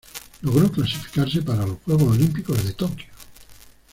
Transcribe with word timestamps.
Logró 0.41 0.71
clasificarse 0.71 1.43
para 1.43 1.63
los 1.63 1.77
Juegos 1.85 2.13
Olímpicos 2.15 2.63
de 2.65 2.73
Tokio. 2.73 3.05